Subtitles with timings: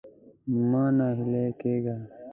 [0.69, 1.95] مه ناهيلی کېږه.